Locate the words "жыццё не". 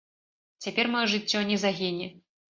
1.11-1.57